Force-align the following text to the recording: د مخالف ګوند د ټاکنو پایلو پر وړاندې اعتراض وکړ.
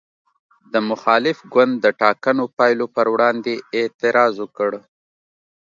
د 0.73 0.73
مخالف 0.89 1.37
ګوند 1.53 1.73
د 1.79 1.85
ټاکنو 2.01 2.45
پایلو 2.57 2.85
پر 2.95 3.07
وړاندې 3.13 3.53
اعتراض 3.77 4.33
وکړ. 4.39 4.71